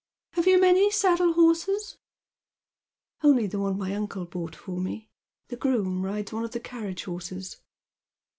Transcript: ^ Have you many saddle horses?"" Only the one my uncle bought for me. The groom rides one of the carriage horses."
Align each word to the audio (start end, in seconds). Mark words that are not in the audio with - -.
^ 0.33 0.35
Have 0.35 0.47
you 0.47 0.59
many 0.59 0.89
saddle 0.89 1.33
horses?"" 1.33 1.97
Only 3.23 3.45
the 3.45 3.59
one 3.59 3.77
my 3.77 3.93
uncle 3.93 4.25
bought 4.25 4.55
for 4.55 4.79
me. 4.79 5.11
The 5.49 5.57
groom 5.57 6.01
rides 6.03 6.33
one 6.33 6.43
of 6.43 6.53
the 6.53 6.59
carriage 6.59 7.03
horses." 7.03 7.57